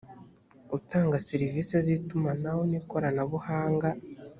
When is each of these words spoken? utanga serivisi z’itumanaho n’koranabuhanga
utanga 0.77 1.15
serivisi 1.27 1.73
z’itumanaho 1.85 2.61
n’koranabuhanga 2.69 3.89